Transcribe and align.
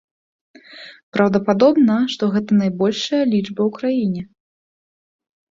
Праўдападобна, 1.17 1.97
што 2.13 2.23
гэта 2.37 2.57
найбольшая 2.63 3.21
лічба 3.33 3.61
ў 3.65 3.71
краіне. 3.79 4.21